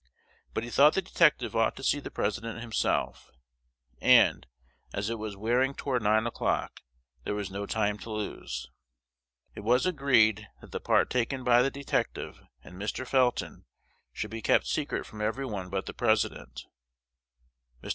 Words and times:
But 0.55 0.63
he 0.63 0.71
thought 0.71 0.95
the 0.95 1.01
detective 1.03 1.55
ought 1.55 1.75
to 1.75 1.83
see 1.83 1.99
the 1.99 2.09
President 2.09 2.59
himself; 2.59 3.29
and, 3.99 4.47
as 4.95 5.11
it 5.11 5.19
was 5.19 5.37
wearing 5.37 5.75
toward 5.75 6.01
nine 6.01 6.25
o'clock, 6.25 6.81
there 7.23 7.35
was 7.35 7.51
no 7.51 7.67
time 7.67 7.99
to 7.99 8.09
lose. 8.09 8.67
It 9.53 9.59
was 9.59 9.85
agreed 9.85 10.47
that 10.59 10.71
the 10.71 10.79
part 10.79 11.11
taken 11.11 11.43
by 11.43 11.61
the 11.61 11.69
detective 11.69 12.41
and 12.63 12.81
Mr. 12.81 13.05
Felton 13.05 13.65
should 14.11 14.31
be 14.31 14.41
kept 14.41 14.65
secret 14.65 15.05
from 15.05 15.21
every 15.21 15.45
one 15.45 15.69
but 15.69 15.85
the 15.85 15.93
President. 15.93 16.65
Mr. 17.83 17.89